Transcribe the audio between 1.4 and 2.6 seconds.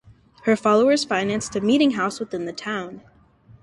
a meetinghouse within the